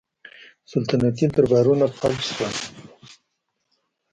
[0.71, 2.53] سلطنتي دربارونه فلج شول